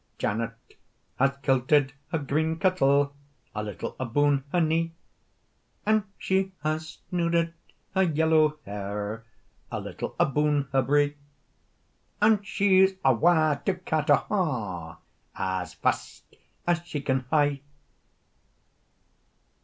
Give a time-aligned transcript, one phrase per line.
[0.17, 0.53] Janet
[1.19, 3.13] has kilted her green kirtle
[3.53, 4.93] A little aboon her knee,
[5.85, 7.53] And she has snooded
[7.93, 9.25] her yellow hair
[9.71, 11.17] A little aboon her bree,
[12.19, 14.97] And she's awa' to Carterhaugh,
[15.35, 17.61] As fast as she can hie.